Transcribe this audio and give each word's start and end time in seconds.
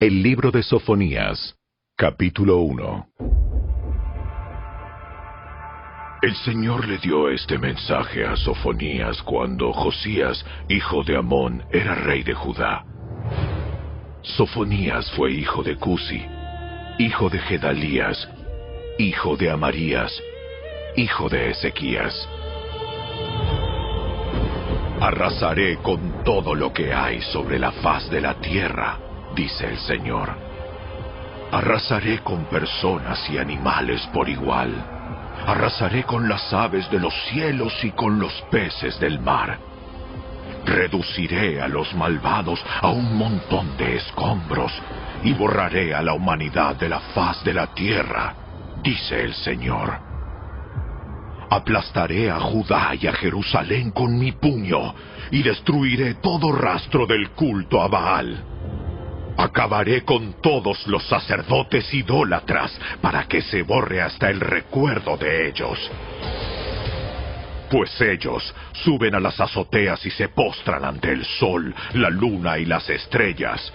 El 0.00 0.22
libro 0.22 0.52
de 0.52 0.62
Sofonías, 0.62 1.56
capítulo 1.96 2.58
1. 2.58 3.08
El 6.22 6.36
Señor 6.36 6.86
le 6.86 6.98
dio 6.98 7.28
este 7.28 7.58
mensaje 7.58 8.24
a 8.24 8.36
Sofonías 8.36 9.20
cuando 9.24 9.72
Josías, 9.72 10.46
hijo 10.68 11.02
de 11.02 11.16
Amón, 11.16 11.64
era 11.72 11.96
rey 11.96 12.22
de 12.22 12.32
Judá. 12.32 12.84
Sofonías 14.22 15.10
fue 15.16 15.32
hijo 15.32 15.64
de 15.64 15.74
Cusi, 15.74 16.24
hijo 17.00 17.28
de 17.28 17.40
Gedalías, 17.40 18.28
hijo 19.00 19.36
de 19.36 19.50
Amarías, 19.50 20.12
hijo 20.94 21.28
de 21.28 21.50
Ezequías. 21.50 22.14
Arrasaré 25.00 25.78
con 25.78 26.22
todo 26.22 26.54
lo 26.54 26.72
que 26.72 26.94
hay 26.94 27.20
sobre 27.32 27.58
la 27.58 27.72
faz 27.72 28.08
de 28.10 28.20
la 28.20 28.34
tierra, 28.34 29.07
dice 29.34 29.66
el 29.66 29.78
Señor. 29.78 30.30
Arrasaré 31.50 32.18
con 32.18 32.44
personas 32.44 33.18
y 33.30 33.38
animales 33.38 34.06
por 34.12 34.28
igual. 34.28 34.72
Arrasaré 35.46 36.04
con 36.04 36.28
las 36.28 36.52
aves 36.52 36.90
de 36.90 37.00
los 37.00 37.14
cielos 37.30 37.72
y 37.82 37.90
con 37.92 38.18
los 38.18 38.32
peces 38.50 39.00
del 39.00 39.18
mar. 39.18 39.58
Reduciré 40.66 41.62
a 41.62 41.68
los 41.68 41.94
malvados 41.94 42.62
a 42.82 42.88
un 42.88 43.16
montón 43.16 43.76
de 43.78 43.96
escombros 43.96 44.72
y 45.24 45.32
borraré 45.32 45.94
a 45.94 46.02
la 46.02 46.12
humanidad 46.12 46.76
de 46.76 46.90
la 46.90 47.00
faz 47.00 47.42
de 47.44 47.54
la 47.54 47.68
tierra, 47.68 48.34
dice 48.82 49.22
el 49.24 49.32
Señor. 49.34 49.98
Aplastaré 51.50 52.30
a 52.30 52.38
Judá 52.40 52.94
y 52.94 53.06
a 53.06 53.12
Jerusalén 53.14 53.90
con 53.92 54.18
mi 54.18 54.32
puño 54.32 54.94
y 55.30 55.42
destruiré 55.42 56.14
todo 56.16 56.52
rastro 56.52 57.06
del 57.06 57.30
culto 57.30 57.80
a 57.80 57.88
Baal. 57.88 58.57
Acabaré 59.38 60.02
con 60.02 60.42
todos 60.42 60.84
los 60.88 61.06
sacerdotes 61.06 61.94
idólatras 61.94 62.76
para 63.00 63.28
que 63.28 63.40
se 63.40 63.62
borre 63.62 64.02
hasta 64.02 64.28
el 64.30 64.40
recuerdo 64.40 65.16
de 65.16 65.48
ellos. 65.48 65.78
Pues 67.70 68.00
ellos 68.00 68.52
suben 68.72 69.14
a 69.14 69.20
las 69.20 69.38
azoteas 69.38 70.04
y 70.04 70.10
se 70.10 70.28
postran 70.28 70.84
ante 70.84 71.12
el 71.12 71.24
sol, 71.24 71.72
la 71.94 72.10
luna 72.10 72.58
y 72.58 72.64
las 72.64 72.90
estrellas. 72.90 73.72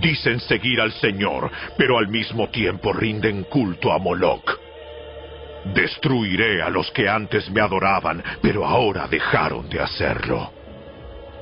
Dicen 0.00 0.40
seguir 0.40 0.80
al 0.80 0.92
Señor, 0.92 1.50
pero 1.76 1.98
al 1.98 2.08
mismo 2.08 2.48
tiempo 2.48 2.94
rinden 2.94 3.44
culto 3.44 3.92
a 3.92 3.98
Moloch. 3.98 4.58
Destruiré 5.74 6.62
a 6.62 6.70
los 6.70 6.90
que 6.92 7.10
antes 7.10 7.50
me 7.50 7.60
adoraban, 7.60 8.24
pero 8.40 8.64
ahora 8.64 9.06
dejaron 9.06 9.68
de 9.68 9.80
hacerlo. 9.80 10.50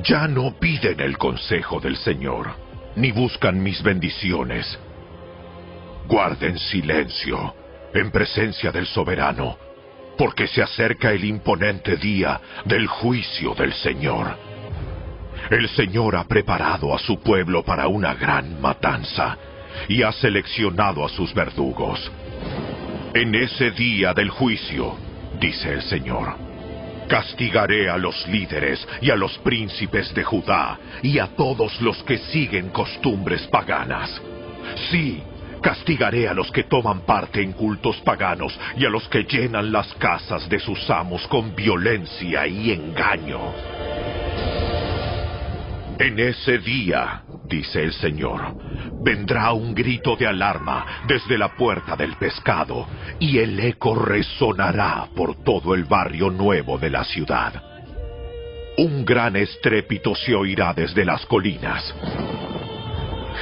Ya 0.03 0.27
no 0.27 0.59
piden 0.59 0.98
el 0.98 1.17
consejo 1.17 1.79
del 1.79 1.97
Señor, 1.97 2.66
ni 2.97 3.12
buscan 3.12 3.62
mis 3.62 3.83
bendiciones. 3.83 4.78
Guarden 6.08 6.58
silencio 6.58 7.55
en 7.94 8.11
presencia 8.11 8.72
del 8.72 8.86
soberano, 8.86 9.56
porque 10.19 10.47
se 10.47 10.62
acerca 10.62 11.12
el 11.12 11.24
imponente 11.24 11.97
día 11.97 12.41
del 12.64 12.86
juicio 12.86 13.55
del 13.55 13.72
Señor. 13.74 14.36
El 15.50 15.69
Señor 15.69 16.17
ha 16.17 16.24
preparado 16.24 16.94
a 16.94 16.98
su 16.98 17.20
pueblo 17.20 17.62
para 17.62 17.86
una 17.86 18.14
gran 18.14 18.61
matanza 18.61 19.36
y 19.89 20.02
ha 20.02 20.12
seleccionado 20.12 21.05
a 21.05 21.08
sus 21.08 21.33
verdugos. 21.34 22.11
En 23.14 23.34
ese 23.34 23.70
día 23.70 24.12
del 24.12 24.30
juicio, 24.30 24.97
dice 25.41 25.72
el 25.72 25.83
Señor, 25.83 26.36
castigaré 27.09 27.89
a 27.89 27.97
los 27.97 28.27
líderes 28.29 28.87
y 29.01 29.11
a 29.11 29.17
los 29.17 29.37
príncipes 29.39 30.15
de 30.15 30.25
Judá 30.25 30.79
y 31.03 31.19
a 31.19 31.29
todos 31.29 31.81
los 31.81 32.03
que 32.03 32.19
siguen 32.19 32.71
costumbres 32.71 33.47
paganas. 33.48 34.21
Sí, 34.91 35.23
castigaré 35.63 36.29
a 36.29 36.35
los 36.35 36.51
que 36.51 36.65
toman 36.65 37.01
parte 37.01 37.43
en 37.43 37.53
cultos 37.53 37.97
paganos 37.98 38.59
y 38.77 38.85
a 38.85 38.91
los 38.91 39.09
que 39.09 39.25
llenan 39.25 39.73
las 39.73 39.93
casas 39.95 40.48
de 40.48 40.59
sus 40.59 40.89
amos 40.91 41.27
con 41.29 41.55
violencia 41.55 42.47
y 42.47 42.73
engaño. 42.73 43.41
En 45.98 46.19
ese 46.19 46.59
día, 46.59 47.23
dice 47.46 47.83
el 47.83 47.92
Señor, 47.92 48.57
vendrá 49.02 49.52
un 49.52 49.74
grito 49.74 50.17
de 50.17 50.27
alarma 50.27 51.02
desde 51.07 51.39
la 51.39 51.55
puerta 51.57 51.96
del 51.96 52.17
pescado 52.17 52.86
y 53.18 53.39
el 53.39 53.58
eco 53.61 53.95
resonará 53.95 55.07
por 55.14 55.42
todo 55.42 55.74
el 55.74 55.85
barrio 55.85 56.30
nuevo 56.30 56.79
de 56.79 56.90
la 56.90 57.05
ciudad. 57.05 57.62
Un 58.79 59.05
gran 59.05 59.36
estrépito 59.36 60.14
se 60.14 60.35
oirá 60.35 60.74
desde 60.74 61.05
las 61.05 61.24
colinas. 61.27 61.95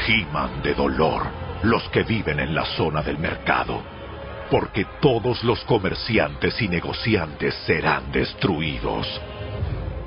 Giman 0.06 0.62
de 0.62 0.75
dolor 0.75 1.26
los 1.64 1.88
que 1.88 2.03
viven 2.03 2.41
en 2.41 2.54
la 2.54 2.64
zona 2.64 3.03
del 3.03 3.19
mercado, 3.19 3.82
porque 4.50 4.87
todos 5.00 5.43
los 5.43 5.64
comerciantes 5.64 6.60
y 6.60 6.69
negociantes 6.69 7.54
serán 7.66 8.12
destruidos. 8.12 9.20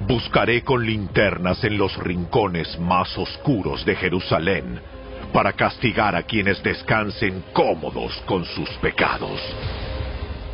Buscaré 0.07 0.63
con 0.63 0.85
linternas 0.85 1.61
en 1.65 1.77
los 1.77 1.97
rincones 1.97 2.79
más 2.79 3.17
oscuros 3.17 3.83
de 3.83 3.93
Jerusalén 3.93 4.79
para 5.33 5.51
castigar 5.51 6.15
a 6.15 6.23
quienes 6.23 6.63
descansen 6.63 7.43
cómodos 7.51 8.15
con 8.25 8.45
sus 8.45 8.69
pecados. 8.77 9.37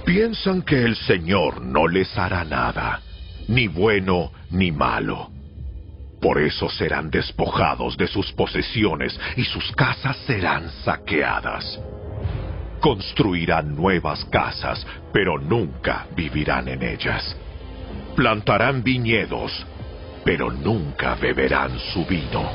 Piensan 0.05 0.63
que 0.63 0.83
el 0.83 0.95
Señor 0.95 1.61
no 1.61 1.87
les 1.87 2.17
hará 2.17 2.43
nada, 2.43 3.01
ni 3.47 3.67
bueno 3.67 4.31
ni 4.49 4.71
malo. 4.71 5.29
Por 6.19 6.41
eso 6.41 6.67
serán 6.69 7.11
despojados 7.11 7.95
de 7.95 8.07
sus 8.07 8.31
posesiones 8.31 9.19
y 9.37 9.43
sus 9.43 9.71
casas 9.73 10.17
serán 10.25 10.67
saqueadas. 10.83 11.79
Construirán 12.79 13.75
nuevas 13.75 14.25
casas, 14.25 14.83
pero 15.13 15.37
nunca 15.37 16.07
vivirán 16.15 16.69
en 16.69 16.81
ellas 16.81 17.37
plantarán 18.13 18.83
viñedos, 18.83 19.65
pero 20.23 20.51
nunca 20.51 21.15
beberán 21.15 21.77
su 21.93 22.05
vino. 22.05 22.49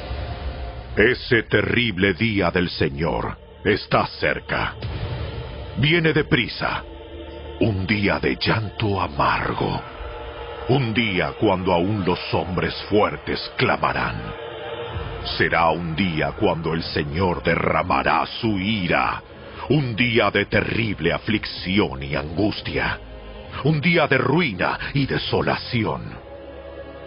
Ese 0.97 1.45
terrible 1.45 2.15
día 2.15 2.51
del 2.51 2.69
Señor 2.71 3.37
está 3.65 4.07
cerca. 4.07 4.75
Viene 5.77 6.13
deprisa. 6.13 6.83
Un 7.61 7.87
día 7.87 8.19
de 8.19 8.37
llanto 8.37 9.01
amargo. 9.01 9.81
Un 10.69 10.95
día 10.95 11.35
cuando 11.39 11.73
aún 11.73 12.05
los 12.05 12.19
hombres 12.33 12.75
fuertes 12.89 13.41
clamarán. 13.57 14.23
Será 15.37 15.71
un 15.71 15.95
día 15.95 16.33
cuando 16.33 16.73
el 16.73 16.83
Señor 16.83 17.43
derramará 17.43 18.25
su 18.41 18.59
ira. 18.59 19.23
Un 19.71 19.95
día 19.97 20.31
de 20.31 20.47
terrible 20.47 21.13
aflicción 21.13 22.03
y 22.03 22.15
angustia 22.15 23.01
un 23.65 23.81
día 23.81 24.07
de 24.07 24.19
ruina 24.19 24.79
y 24.95 25.07
desolación, 25.07 26.03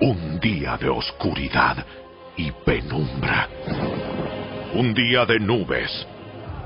un 0.02 0.40
día 0.40 0.78
de 0.78 0.90
oscuridad 0.90 1.86
y 2.38 2.52
penumbra, 2.52 3.48
un 4.74 4.94
día 4.94 5.26
de 5.26 5.40
nubes 5.40 6.08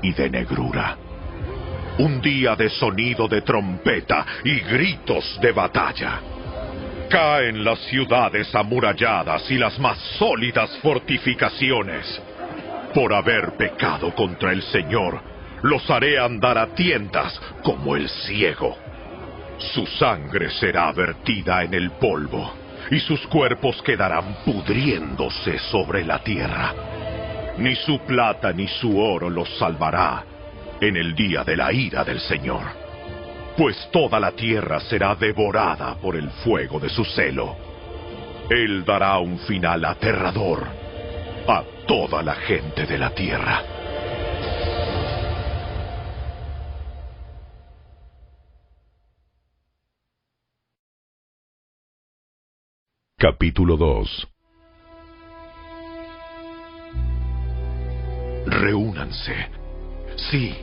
y 0.02 0.12
de 0.12 0.30
negrura, 0.30 0.96
un 1.98 2.20
día 2.20 2.56
de 2.56 2.68
sonido 2.70 3.28
de 3.28 3.42
trompeta 3.42 4.26
y 4.44 4.60
gritos 4.60 5.38
de 5.40 5.52
batalla. 5.52 6.20
Caen 7.08 7.64
las 7.64 7.78
ciudades 7.86 8.52
amuralladas 8.54 9.50
y 9.50 9.58
las 9.58 9.78
más 9.78 9.98
sólidas 10.18 10.76
fortificaciones. 10.82 12.20
Por 12.92 13.14
haber 13.14 13.56
pecado 13.56 14.12
contra 14.14 14.52
el 14.52 14.62
Señor, 14.62 15.20
los 15.62 15.88
haré 15.90 16.18
andar 16.18 16.58
a 16.58 16.74
tiendas 16.74 17.40
como 17.62 17.94
el 17.94 18.08
ciego. 18.08 18.85
Su 19.58 19.86
sangre 19.86 20.50
será 20.50 20.92
vertida 20.92 21.62
en 21.62 21.74
el 21.74 21.90
polvo, 21.92 22.52
y 22.90 23.00
sus 23.00 23.26
cuerpos 23.26 23.80
quedarán 23.82 24.36
pudriéndose 24.44 25.58
sobre 25.70 26.04
la 26.04 26.18
tierra. 26.18 26.74
Ni 27.58 27.74
su 27.74 27.98
plata 28.00 28.52
ni 28.52 28.68
su 28.68 28.98
oro 29.00 29.30
los 29.30 29.48
salvará 29.58 30.24
en 30.80 30.96
el 30.96 31.14
día 31.14 31.42
de 31.42 31.56
la 31.56 31.72
ira 31.72 32.04
del 32.04 32.20
Señor, 32.20 32.62
pues 33.56 33.88
toda 33.90 34.20
la 34.20 34.32
tierra 34.32 34.78
será 34.80 35.14
devorada 35.14 35.94
por 35.94 36.16
el 36.16 36.28
fuego 36.28 36.78
de 36.78 36.90
su 36.90 37.04
celo. 37.04 37.56
Él 38.50 38.84
dará 38.84 39.18
un 39.18 39.38
final 39.38 39.84
aterrador 39.84 40.66
a 41.48 41.62
toda 41.86 42.22
la 42.22 42.34
gente 42.34 42.84
de 42.84 42.98
la 42.98 43.10
tierra. 43.10 43.62
Capítulo 53.18 53.78
2 53.78 54.28
Reúnanse. 58.44 59.34
Sí, 60.16 60.54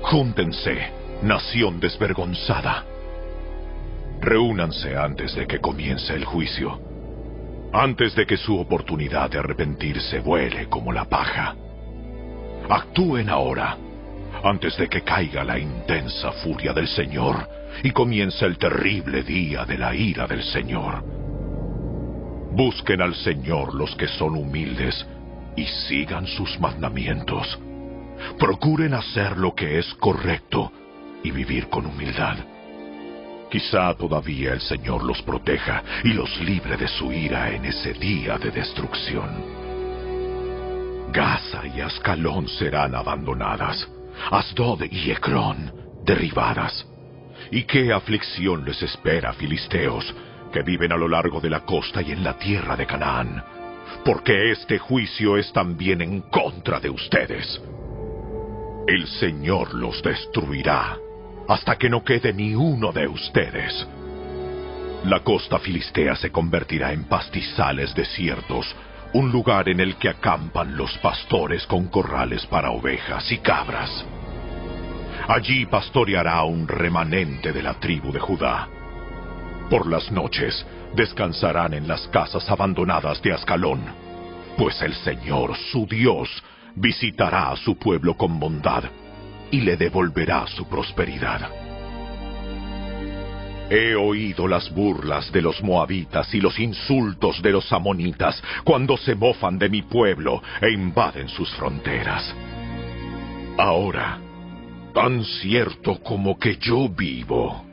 júntense, 0.00 0.78
nación 1.20 1.78
desvergonzada. 1.78 2.86
Reúnanse 4.18 4.96
antes 4.96 5.34
de 5.34 5.46
que 5.46 5.58
comience 5.58 6.14
el 6.14 6.24
juicio, 6.24 6.80
antes 7.74 8.14
de 8.14 8.24
que 8.24 8.38
su 8.38 8.58
oportunidad 8.58 9.28
de 9.28 9.40
arrepentirse 9.40 10.20
vuele 10.20 10.70
como 10.70 10.92
la 10.92 11.04
paja. 11.04 11.54
Actúen 12.70 13.28
ahora, 13.28 13.76
antes 14.42 14.74
de 14.78 14.88
que 14.88 15.02
caiga 15.02 15.44
la 15.44 15.58
intensa 15.58 16.32
furia 16.32 16.72
del 16.72 16.88
Señor 16.88 17.46
y 17.82 17.90
comience 17.90 18.46
el 18.46 18.56
terrible 18.56 19.22
día 19.22 19.66
de 19.66 19.76
la 19.76 19.94
ira 19.94 20.26
del 20.26 20.42
Señor. 20.42 21.19
Busquen 22.52 23.00
al 23.00 23.14
Señor 23.14 23.74
los 23.74 23.94
que 23.96 24.08
son 24.08 24.36
humildes 24.36 25.06
y 25.56 25.64
sigan 25.88 26.26
sus 26.26 26.58
mandamientos. 26.58 27.58
Procuren 28.38 28.94
hacer 28.94 29.38
lo 29.38 29.54
que 29.54 29.78
es 29.78 29.94
correcto 29.94 30.72
y 31.22 31.30
vivir 31.30 31.68
con 31.68 31.86
humildad. 31.86 32.36
Quizá 33.50 33.94
todavía 33.94 34.52
el 34.52 34.60
Señor 34.60 35.02
los 35.02 35.22
proteja 35.22 35.82
y 36.04 36.12
los 36.12 36.40
libre 36.40 36.76
de 36.76 36.88
su 36.88 37.12
ira 37.12 37.50
en 37.50 37.64
ese 37.64 37.94
día 37.94 38.38
de 38.38 38.50
destrucción. 38.50 39.28
Gaza 41.12 41.66
y 41.66 41.80
Ascalón 41.80 42.48
serán 42.48 42.94
abandonadas, 42.94 43.88
Asdod 44.30 44.82
y 44.90 45.10
Ecrón 45.10 45.72
derribadas. 46.04 46.86
¿Y 47.50 47.64
qué 47.64 47.92
aflicción 47.92 48.64
les 48.64 48.80
espera, 48.82 49.32
filisteos, 49.32 50.14
que 50.50 50.62
viven 50.62 50.92
a 50.92 50.96
lo 50.96 51.08
largo 51.08 51.40
de 51.40 51.50
la 51.50 51.60
costa 51.60 52.02
y 52.02 52.12
en 52.12 52.24
la 52.24 52.38
tierra 52.38 52.76
de 52.76 52.86
Canaán? 52.86 53.42
Porque 54.04 54.50
este 54.50 54.78
juicio 54.78 55.36
es 55.36 55.52
también 55.52 56.00
en 56.00 56.22
contra 56.22 56.80
de 56.80 56.90
ustedes. 56.90 57.60
El 58.86 59.06
Señor 59.06 59.74
los 59.74 60.02
destruirá 60.02 60.96
hasta 61.50 61.76
que 61.76 61.90
no 61.90 62.04
quede 62.04 62.32
ni 62.32 62.54
uno 62.54 62.92
de 62.92 63.08
ustedes. 63.08 63.86
La 65.04 65.20
costa 65.20 65.58
filistea 65.58 66.14
se 66.14 66.30
convertirá 66.30 66.92
en 66.92 67.04
pastizales 67.04 67.94
desiertos, 67.94 68.72
un 69.14 69.32
lugar 69.32 69.68
en 69.68 69.80
el 69.80 69.96
que 69.96 70.10
acampan 70.10 70.76
los 70.76 70.96
pastores 70.98 71.66
con 71.66 71.88
corrales 71.88 72.46
para 72.46 72.70
ovejas 72.70 73.32
y 73.32 73.38
cabras. 73.38 74.04
Allí 75.26 75.66
pastoreará 75.66 76.44
un 76.44 76.68
remanente 76.68 77.52
de 77.52 77.62
la 77.62 77.74
tribu 77.74 78.12
de 78.12 78.20
Judá. 78.20 78.68
Por 79.70 79.86
las 79.86 80.10
noches 80.10 80.66
descansarán 80.96 81.74
en 81.74 81.86
las 81.86 82.08
casas 82.08 82.50
abandonadas 82.50 83.22
de 83.22 83.32
Ascalón, 83.32 83.80
pues 84.58 84.82
el 84.82 84.92
Señor, 84.94 85.56
su 85.70 85.86
Dios, 85.86 86.28
visitará 86.74 87.52
a 87.52 87.56
su 87.56 87.78
pueblo 87.78 88.16
con 88.16 88.40
bondad 88.40 88.82
y 89.52 89.60
le 89.60 89.76
devolverá 89.76 90.44
su 90.48 90.66
prosperidad. 90.66 91.48
He 93.70 93.94
oído 93.94 94.48
las 94.48 94.68
burlas 94.74 95.30
de 95.30 95.40
los 95.40 95.62
moabitas 95.62 96.34
y 96.34 96.40
los 96.40 96.58
insultos 96.58 97.40
de 97.40 97.52
los 97.52 97.72
amonitas 97.72 98.42
cuando 98.64 98.96
se 98.96 99.14
mofan 99.14 99.56
de 99.56 99.68
mi 99.68 99.82
pueblo 99.82 100.42
e 100.60 100.72
invaden 100.72 101.28
sus 101.28 101.48
fronteras. 101.54 102.34
Ahora, 103.56 104.18
tan 104.92 105.22
cierto 105.24 106.02
como 106.02 106.36
que 106.36 106.56
yo 106.56 106.88
vivo, 106.88 107.69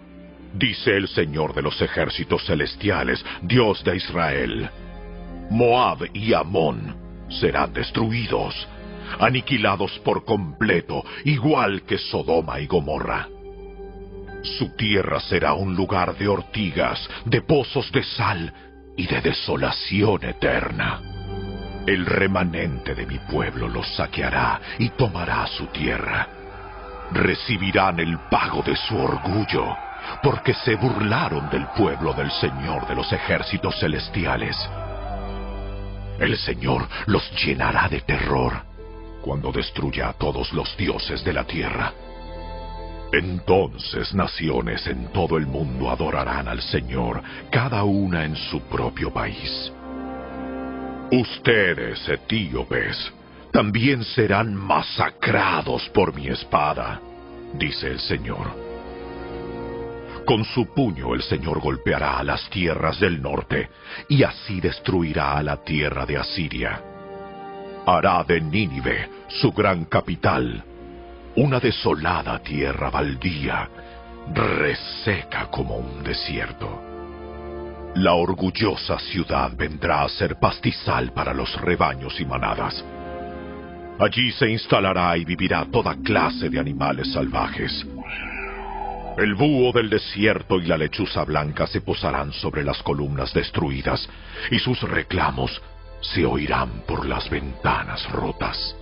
dice 0.58 0.96
el 0.96 1.08
Señor 1.08 1.54
de 1.54 1.62
los 1.62 1.82
ejércitos 1.82 2.46
celestiales, 2.46 3.24
Dios 3.42 3.84
de 3.84 3.96
Israel, 3.96 4.70
Moab 5.50 6.10
y 6.14 6.34
Amón 6.34 6.96
serán 7.30 7.74
destruidos 7.74 8.68
aniquilados 9.20 9.98
por 10.00 10.26
completo, 10.26 11.04
igual 11.26 11.84
que 11.84 11.98
Sodoma 11.98 12.60
y 12.60 12.68
Gomorra. 12.68 13.28
Su 14.44 14.76
tierra 14.76 15.20
será 15.20 15.54
un 15.54 15.76
lugar 15.76 16.16
de 16.18 16.28
ortigas, 16.28 17.10
de 17.26 17.42
pozos 17.42 17.92
de 17.92 18.04
sal 18.04 18.54
y 18.96 19.08
de 19.08 19.22
desolación 19.22 20.24
eterna. 20.24 21.02
El 21.86 22.06
remanente 22.06 22.94
de 22.96 23.06
mi 23.06 23.18
pueblo 23.20 23.68
los 23.68 23.88
saqueará 23.96 24.60
y 24.78 24.90
tomará 24.90 25.48
su 25.48 25.68
tierra. 25.68 26.28
Recibirán 27.12 28.00
el 28.00 28.18
pago 28.30 28.62
de 28.62 28.76
su 28.76 28.98
orgullo, 28.98 29.76
porque 30.22 30.54
se 30.54 30.76
burlaron 30.76 31.50
del 31.50 31.66
pueblo 31.68 32.14
del 32.14 32.32
Señor 32.32 32.88
de 32.88 32.96
los 32.96 33.12
ejércitos 33.12 33.80
celestiales. 33.80 34.58
El 36.20 36.38
Señor 36.38 36.88
los 37.06 37.24
llenará 37.44 37.88
de 37.88 38.02
terror 38.02 38.62
cuando 39.22 39.52
destruya 39.52 40.10
a 40.10 40.14
todos 40.14 40.54
los 40.54 40.76
dioses 40.78 41.24
de 41.24 41.34
la 41.34 41.44
tierra. 41.44 41.94
Entonces 43.12 44.14
naciones 44.14 44.86
en 44.88 45.08
todo 45.14 45.38
el 45.38 45.48
mundo 45.48 45.90
adorarán 45.90 46.48
al 46.48 46.62
Señor, 46.62 47.22
cada 47.52 47.84
una 47.84 48.26
en 48.26 48.36
su 48.36 48.62
propio 48.62 49.14
país. 49.14 49.72
Ustedes, 51.12 52.08
etíopes, 52.10 53.14
también 53.52 54.04
serán 54.04 54.54
masacrados 54.54 55.88
por 55.90 56.14
mi 56.14 56.28
espada, 56.28 57.00
dice 57.54 57.88
el 57.88 58.00
Señor. 58.00 58.67
Con 60.28 60.46
su 60.46 60.68
puño 60.76 61.16
el 61.16 61.24
Señor 61.24 61.60
golpeará 61.60 62.20
a 62.20 62.24
las 62.24 62.48
tierras 62.52 63.00
del 63.00 63.20
norte, 63.20 63.70
y 64.10 64.22
así 64.22 64.62
destruirá 64.62 65.38
a 65.38 65.42
la 65.42 65.64
tierra 65.64 66.06
de 66.06 66.18
Asiria 66.18 66.84
hará 67.88 68.22
de 68.26 68.42
Nínive 68.42 69.10
su 69.30 69.52
gran 69.54 69.86
capital, 69.86 70.62
una 71.38 71.60
desolada 71.60 72.40
tierra 72.40 72.90
baldía, 72.90 73.70
reseca 74.34 75.48
como 75.50 75.78
un 75.78 76.04
desierto. 76.04 76.82
La 77.96 78.14
orgullosa 78.14 79.00
ciudad 79.00 79.52
vendrá 79.56 80.04
a 80.04 80.10
ser 80.10 80.38
pastizal 80.38 81.14
para 81.14 81.34
los 81.34 81.60
rebaños 81.62 82.20
y 82.20 82.26
manadas. 82.26 82.84
Allí 84.00 84.32
se 84.34 84.50
instalará 84.50 85.18
y 85.18 85.24
vivirá 85.24 85.66
toda 85.72 85.96
clase 85.96 86.50
de 86.50 86.60
animales 86.60 87.12
salvajes. 87.14 87.86
El 89.18 89.34
búho 89.34 89.72
del 89.72 89.90
desierto 89.90 90.60
y 90.60 90.66
la 90.66 90.78
lechuza 90.78 91.24
blanca 91.24 91.66
se 91.66 91.82
posarán 91.82 92.32
sobre 92.34 92.64
las 92.64 92.84
columnas 92.84 93.34
destruidas, 93.34 94.08
y 94.52 94.60
sus 94.60 94.80
reclamos 94.82 95.60
se 96.02 96.24
oirán 96.24 96.84
por 96.88 97.08
las 97.08 97.28
ventanas 97.28 98.08
rotas. 98.12 98.76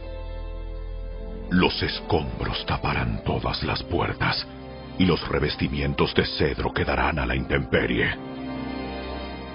Los 1.52 1.82
escombros 1.82 2.66
taparán 2.66 3.24
todas 3.24 3.64
las 3.64 3.82
puertas 3.84 4.46
y 5.00 5.06
los 5.06 5.26
revestimientos 5.30 6.14
de 6.14 6.26
cedro 6.26 6.74
quedarán 6.74 7.18
a 7.20 7.26
la 7.26 7.36
intemperie. 7.36 8.14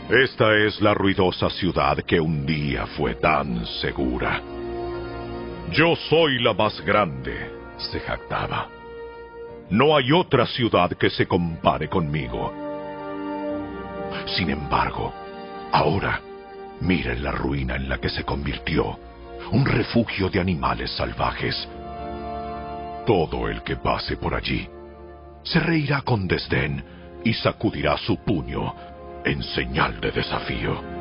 Esta 0.08 0.56
es 0.56 0.80
la 0.80 0.94
ruidosa 0.94 1.50
ciudad 1.50 1.98
que 1.98 2.20
un 2.20 2.46
día 2.46 2.86
fue 2.86 3.16
tan 3.16 3.66
segura. 3.66 4.40
Yo 5.72 5.94
soy 6.08 6.42
la 6.42 6.54
más 6.54 6.80
grande, 6.80 7.50
se 7.76 8.00
jactaba. 8.00 8.79
No 9.70 9.96
hay 9.96 10.12
otra 10.12 10.46
ciudad 10.46 10.90
que 10.92 11.10
se 11.10 11.26
compare 11.26 11.88
conmigo. 11.88 12.52
Sin 14.26 14.50
embargo, 14.50 15.12
ahora 15.72 16.20
Miren 16.80 17.22
la 17.22 17.30
ruina 17.30 17.76
en 17.76 17.88
la 17.88 17.98
que 17.98 18.08
se 18.08 18.24
convirtió, 18.24 18.98
un 19.52 19.66
refugio 19.66 20.30
de 20.30 20.40
animales 20.40 20.90
salvajes. 20.92 21.68
Todo 23.06 23.48
el 23.48 23.62
que 23.62 23.76
pase 23.76 24.16
por 24.16 24.34
allí 24.34 24.66
se 25.42 25.60
reirá 25.60 26.02
con 26.02 26.26
desdén 26.26 26.82
y 27.24 27.34
sacudirá 27.34 27.98
su 27.98 28.16
puño 28.18 28.74
en 29.24 29.42
señal 29.42 30.00
de 30.00 30.10
desafío. 30.10 30.99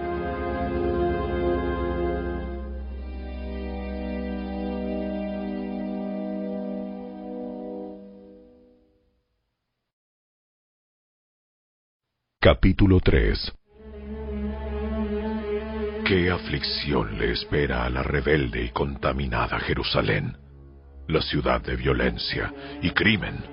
Capítulo 12.41 13.01
3 13.01 13.53
¿Qué 16.05 16.31
aflicción 16.31 17.19
le 17.19 17.33
espera 17.33 17.83
a 17.83 17.89
la 17.89 18.01
rebelde 18.01 18.63
y 18.63 18.69
contaminada 18.69 19.59
Jerusalén? 19.59 20.37
La 21.09 21.21
ciudad 21.21 21.59
de 21.59 21.75
violencia 21.75 22.53
y 22.81 22.91
crimen. 22.91 23.43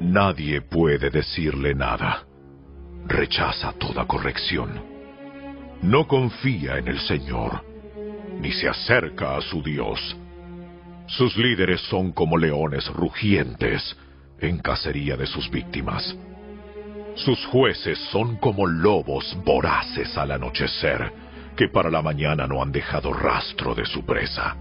Nadie 0.00 0.60
puede 0.60 1.08
decirle 1.08 1.76
nada. 1.76 2.24
Rechaza 3.06 3.72
toda 3.74 4.08
corrección. 4.08 4.70
No 5.80 6.08
confía 6.08 6.78
en 6.78 6.88
el 6.88 6.98
Señor, 6.98 7.64
ni 8.40 8.50
se 8.50 8.68
acerca 8.68 9.36
a 9.36 9.40
su 9.40 9.62
Dios. 9.62 10.16
Sus 11.06 11.36
líderes 11.36 11.80
son 11.82 12.10
como 12.10 12.38
leones 12.38 12.88
rugientes 12.88 13.96
en 14.40 14.58
cacería 14.58 15.16
de 15.16 15.26
sus 15.26 15.48
víctimas. 15.48 16.18
Sus 17.16 17.44
jueces 17.46 17.98
son 18.10 18.36
como 18.36 18.66
lobos 18.66 19.36
voraces 19.44 20.16
al 20.18 20.32
anochecer 20.32 21.12
que 21.56 21.68
para 21.68 21.90
la 21.90 22.02
mañana 22.02 22.46
no 22.46 22.60
han 22.60 22.72
dejado 22.72 23.12
rastro 23.12 23.74
de 23.74 23.86
su 23.86 24.04
presa. 24.04 24.56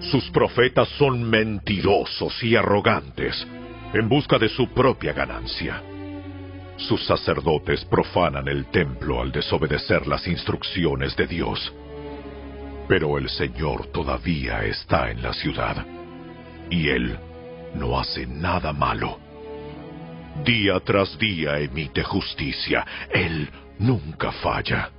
Sus 0.00 0.30
profetas 0.30 0.88
son 0.98 1.22
mentirosos 1.22 2.42
y 2.42 2.54
arrogantes, 2.54 3.46
en 3.94 4.08
busca 4.08 4.38
de 4.38 4.50
su 4.50 4.68
propia 4.68 5.14
ganancia. 5.14 5.82
Sus 6.76 7.06
sacerdotes 7.06 7.84
profanan 7.86 8.46
el 8.48 8.66
templo 8.66 9.22
al 9.22 9.32
desobedecer 9.32 10.06
las 10.06 10.26
instrucciones 10.26 11.16
de 11.16 11.26
Dios. 11.26 11.72
Pero 12.86 13.16
el 13.16 13.30
Señor 13.30 13.86
todavía 13.86 14.64
está 14.64 15.10
en 15.10 15.22
la 15.22 15.32
ciudad, 15.32 15.86
y 16.68 16.90
Él 16.90 17.18
no 17.74 17.98
hace 17.98 18.26
nada 18.26 18.74
malo. 18.74 19.25
Día 20.44 20.80
tras 20.80 21.18
día 21.18 21.58
emite 21.58 22.02
justicia, 22.02 22.84
Él 23.10 23.48
nunca 23.78 24.32
falla. 24.32 24.90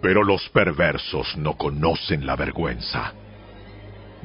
Pero 0.00 0.22
los 0.22 0.48
perversos 0.50 1.36
no 1.36 1.56
conocen 1.56 2.26
la 2.26 2.36
vergüenza. 2.36 3.14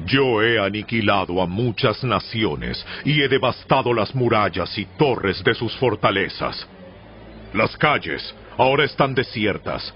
Yo 0.06 0.42
he 0.42 0.58
aniquilado 0.58 1.42
a 1.42 1.46
muchas 1.46 2.02
naciones 2.04 2.84
y 3.04 3.20
he 3.20 3.28
devastado 3.28 3.92
las 3.92 4.14
murallas 4.14 4.76
y 4.78 4.86
torres 4.96 5.42
de 5.44 5.54
sus 5.54 5.76
fortalezas. 5.76 6.66
Las 7.52 7.76
calles 7.76 8.34
ahora 8.56 8.84
están 8.84 9.14
desiertas. 9.14 9.94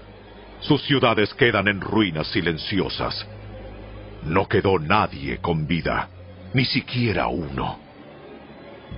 Sus 0.59 0.83
ciudades 0.83 1.33
quedan 1.33 1.67
en 1.67 1.81
ruinas 1.81 2.27
silenciosas. 2.27 3.25
No 4.23 4.47
quedó 4.47 4.79
nadie 4.79 5.37
con 5.37 5.67
vida, 5.67 6.09
ni 6.53 6.65
siquiera 6.65 7.27
uno. 7.27 7.79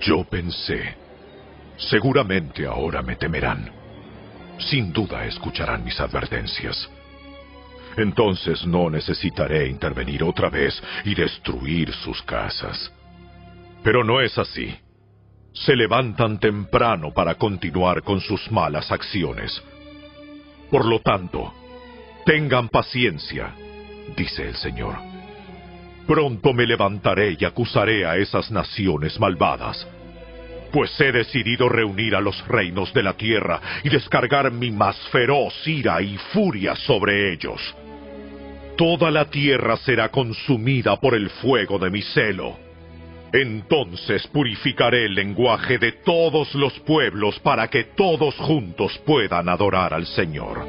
Yo 0.02 0.24
pensé, 0.24 0.96
seguramente 1.78 2.66
ahora 2.66 3.02
me 3.02 3.16
temerán. 3.16 3.72
Sin 4.60 4.92
duda 4.92 5.26
escucharán 5.26 5.84
mis 5.84 6.00
advertencias. 6.00 6.90
Entonces 7.96 8.66
no 8.66 8.90
necesitaré 8.90 9.68
intervenir 9.68 10.24
otra 10.24 10.50
vez 10.50 10.82
y 11.04 11.16
destruir 11.16 11.92
sus 11.94 12.22
casas. 12.24 12.92
Pero 13.84 14.04
no 14.04 14.22
es 14.22 14.38
así. 14.38 14.76
Se 15.54 15.76
levantan 15.76 16.40
temprano 16.40 17.14
para 17.14 17.36
continuar 17.36 18.04
con 18.04 18.20
sus 18.20 18.52
malas 18.52 18.92
acciones. 18.92 19.62
Por 20.70 20.86
lo 20.86 21.00
tanto, 21.00 21.54
tengan 22.26 22.70
paciencia, 22.70 23.56
dice 24.16 24.50
el 24.50 24.56
Señor. 24.56 24.96
Pronto 26.06 26.54
me 26.54 26.66
levantaré 26.66 27.36
y 27.40 27.46
acusaré 27.46 28.06
a 28.06 28.18
esas 28.18 28.52
naciones 28.52 29.20
malvadas 29.20 29.88
pues 30.78 31.02
he 31.02 31.12
decidido 31.12 31.70
reunir 31.70 32.16
a 32.16 32.22
los 32.22 32.48
reinos 32.48 32.94
de 32.94 33.02
la 33.02 33.14
tierra 33.14 33.60
y 33.84 33.90
descargar 33.90 34.52
mi 34.52 34.70
más 34.70 34.96
feroz 35.10 35.68
ira 35.68 36.00
y 36.04 36.20
furia 36.32 36.76
sobre 36.76 37.34
ellos. 37.34 37.60
Toda 38.78 39.10
la 39.10 39.26
tierra 39.26 39.76
será 39.78 40.10
consumida 40.10 40.96
por 40.98 41.16
el 41.16 41.32
fuego 41.32 41.80
de 41.80 41.90
mi 41.90 42.04
celo. 42.04 42.60
Entonces 43.34 44.28
purificaré 44.28 45.06
el 45.06 45.16
lenguaje 45.16 45.80
de 45.80 45.94
todos 45.94 46.54
los 46.54 46.80
pueblos 46.82 47.40
para 47.40 47.70
que 47.70 47.86
todos 47.96 48.36
juntos 48.36 49.02
puedan 49.04 49.50
adorar 49.50 49.96
al 49.96 50.06
Señor. 50.06 50.64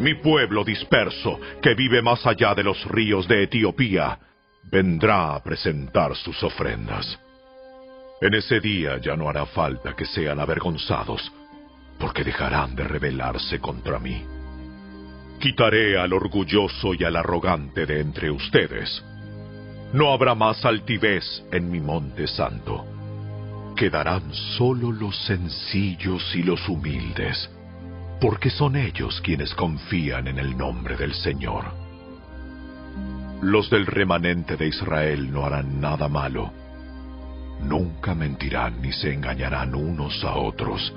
Mi 0.00 0.14
pueblo 0.14 0.64
disperso, 0.64 1.38
que 1.62 1.76
vive 1.76 2.02
más 2.02 2.26
allá 2.26 2.52
de 2.56 2.64
los 2.64 2.84
ríos 2.86 3.28
de 3.28 3.44
Etiopía, 3.44 4.18
vendrá 4.72 5.36
a 5.36 5.40
presentar 5.44 6.16
sus 6.16 6.42
ofrendas. 6.42 7.16
En 8.22 8.34
ese 8.34 8.60
día 8.60 8.98
ya 8.98 9.16
no 9.16 9.28
hará 9.28 9.46
falta 9.46 9.96
que 9.96 10.06
sean 10.06 10.38
avergonzados, 10.38 11.32
porque 11.98 12.22
dejarán 12.22 12.76
de 12.76 12.84
rebelarse 12.84 13.58
contra 13.58 13.98
mí. 13.98 14.24
Quitaré 15.40 15.98
al 15.98 16.12
orgulloso 16.12 16.94
y 16.94 17.02
al 17.02 17.16
arrogante 17.16 17.84
de 17.84 18.00
entre 18.00 18.30
ustedes. 18.30 19.04
No 19.92 20.12
habrá 20.12 20.36
más 20.36 20.64
altivez 20.64 21.24
en 21.50 21.68
mi 21.68 21.80
monte 21.80 22.28
santo. 22.28 22.86
Quedarán 23.76 24.32
solo 24.56 24.92
los 24.92 25.18
sencillos 25.26 26.22
y 26.36 26.44
los 26.44 26.68
humildes, 26.68 27.50
porque 28.20 28.50
son 28.50 28.76
ellos 28.76 29.20
quienes 29.20 29.52
confían 29.52 30.28
en 30.28 30.38
el 30.38 30.56
nombre 30.56 30.96
del 30.96 31.12
Señor. 31.12 31.64
Los 33.42 33.68
del 33.68 33.84
remanente 33.84 34.56
de 34.56 34.68
Israel 34.68 35.32
no 35.32 35.44
harán 35.44 35.80
nada 35.80 36.06
malo 36.06 36.61
Nunca 37.64 38.14
mentirán 38.14 38.80
ni 38.82 38.92
se 38.92 39.12
engañarán 39.12 39.74
unos 39.74 40.22
a 40.24 40.34
otros. 40.34 40.92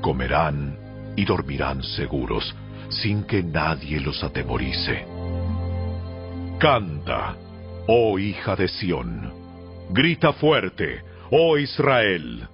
Comerán 0.00 0.76
y 1.16 1.24
dormirán 1.24 1.82
seguros, 1.82 2.54
sin 2.88 3.24
que 3.24 3.42
nadie 3.42 4.00
los 4.00 4.22
atemorice. 4.22 5.04
Canta, 6.58 7.36
oh 7.86 8.18
hija 8.18 8.56
de 8.56 8.68
Sión. 8.68 9.32
Grita 9.90 10.32
fuerte, 10.32 11.02
oh 11.30 11.58
Israel. 11.58 12.48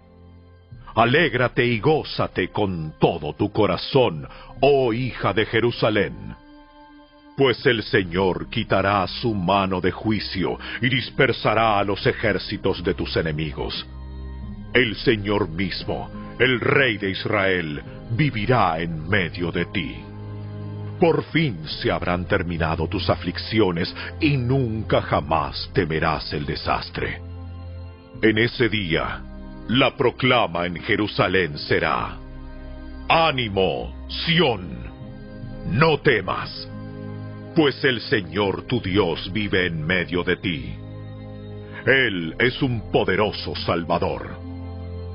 Alégrate 0.94 1.66
y 1.66 1.80
gózate 1.80 2.48
con 2.48 2.94
todo 2.98 3.34
tu 3.34 3.52
corazón, 3.52 4.28
oh 4.60 4.92
hija 4.92 5.32
de 5.32 5.44
Jerusalén 5.46 6.43
pues 7.36 7.64
el 7.66 7.82
Señor 7.82 8.48
quitará 8.48 9.06
su 9.06 9.34
mano 9.34 9.80
de 9.80 9.90
juicio 9.90 10.58
y 10.80 10.88
dispersará 10.88 11.78
a 11.78 11.84
los 11.84 12.06
ejércitos 12.06 12.82
de 12.84 12.94
tus 12.94 13.16
enemigos. 13.16 13.86
El 14.72 14.96
Señor 14.96 15.48
mismo, 15.48 16.10
el 16.38 16.60
Rey 16.60 16.98
de 16.98 17.10
Israel, 17.10 17.82
vivirá 18.12 18.80
en 18.80 19.08
medio 19.08 19.50
de 19.50 19.66
ti. 19.66 19.96
Por 21.00 21.24
fin 21.24 21.58
se 21.66 21.90
habrán 21.90 22.26
terminado 22.26 22.86
tus 22.86 23.10
aflicciones 23.10 23.94
y 24.20 24.36
nunca 24.36 25.02
jamás 25.02 25.70
temerás 25.74 26.32
el 26.32 26.46
desastre. 26.46 27.20
En 28.22 28.38
ese 28.38 28.68
día, 28.68 29.22
la 29.68 29.96
proclama 29.96 30.66
en 30.66 30.76
Jerusalén 30.76 31.58
será, 31.58 32.16
Ánimo, 33.08 34.06
Sión, 34.08 34.84
no 35.66 35.98
temas 35.98 36.68
pues 37.54 37.82
el 37.84 38.00
Señor 38.00 38.62
tu 38.62 38.80
Dios 38.80 39.32
vive 39.32 39.66
en 39.66 39.86
medio 39.86 40.24
de 40.24 40.36
ti. 40.36 40.74
Él 41.86 42.34
es 42.38 42.60
un 42.62 42.90
poderoso 42.90 43.54
Salvador. 43.54 44.38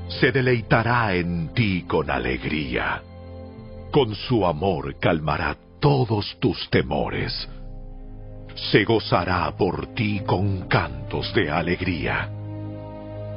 Se 0.08 0.32
deleitará 0.32 1.14
en 1.14 1.52
ti 1.52 1.84
con 1.86 2.10
alegría. 2.10 3.02
Con 3.90 4.14
su 4.14 4.46
amor 4.46 4.96
calmará 4.98 5.56
todos 5.80 6.36
tus 6.40 6.68
temores. 6.70 7.48
Se 8.54 8.84
gozará 8.84 9.54
por 9.56 9.94
ti 9.94 10.22
con 10.24 10.68
cantos 10.68 11.32
de 11.34 11.50
alegría. 11.50 12.30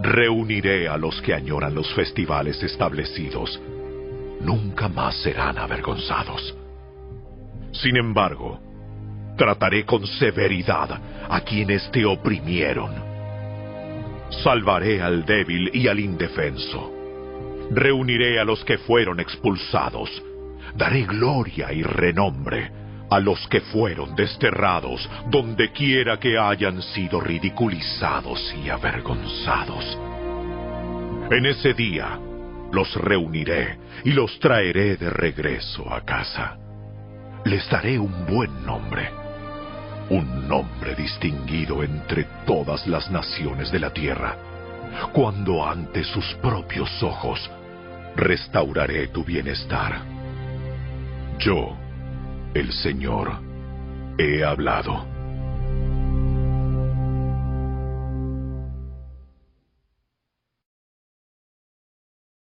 Reuniré 0.01 0.87
a 0.87 0.97
los 0.97 1.21
que 1.21 1.33
añoran 1.33 1.75
los 1.75 1.93
festivales 1.93 2.61
establecidos. 2.63 3.59
Nunca 4.41 4.87
más 4.87 5.15
serán 5.21 5.57
avergonzados. 5.57 6.55
Sin 7.71 7.95
embargo, 7.97 8.59
Trataré 9.37 9.83
con 9.83 10.05
severidad 10.05 10.89
a 11.27 11.41
quienes 11.41 11.89
te 11.91 12.05
oprimieron. 12.05 12.91
Salvaré 14.43 15.01
al 15.01 15.25
débil 15.25 15.71
y 15.73 15.87
al 15.87 15.99
indefenso. 15.99 16.91
Reuniré 17.71 18.39
a 18.39 18.43
los 18.43 18.63
que 18.63 18.77
fueron 18.77 19.19
expulsados. 19.19 20.09
Daré 20.75 21.05
gloria 21.05 21.73
y 21.73 21.81
renombre 21.81 22.71
a 23.09 23.19
los 23.19 23.47
que 23.47 23.61
fueron 23.61 24.15
desterrados 24.15 25.09
donde 25.29 25.71
quiera 25.71 26.19
que 26.19 26.37
hayan 26.37 26.81
sido 26.81 27.19
ridiculizados 27.19 28.55
y 28.63 28.69
avergonzados. 28.69 29.97
En 31.31 31.45
ese 31.45 31.73
día 31.73 32.19
los 32.71 32.93
reuniré 32.95 33.79
y 34.03 34.11
los 34.11 34.39
traeré 34.39 34.95
de 34.97 35.09
regreso 35.09 35.91
a 35.91 36.01
casa. 36.05 36.57
Les 37.45 37.67
daré 37.69 37.97
un 37.97 38.25
buen 38.25 38.65
nombre 38.65 39.22
un 40.13 40.47
nombre 40.47 40.93
distinguido 40.93 41.81
entre 41.81 42.25
todas 42.45 42.85
las 42.85 43.09
naciones 43.09 43.71
de 43.71 43.79
la 43.79 43.89
tierra, 43.91 44.37
cuando 45.11 45.65
ante 45.65 46.03
sus 46.03 46.35
propios 46.35 47.01
ojos 47.01 47.49
restauraré 48.15 49.07
tu 49.07 49.23
bienestar. 49.23 50.03
Yo, 51.39 51.75
el 52.53 52.71
Señor, 52.73 53.39
he 54.19 54.43
hablado. 54.43 55.12